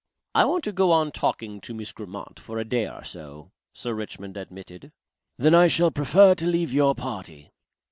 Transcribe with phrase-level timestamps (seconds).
[0.33, 3.93] "I want to go on talking to Miss Grammont for a day or so," Sir
[3.93, 4.91] Richmond admitted.
[5.37, 7.51] "Then I shall prefer to leave your party."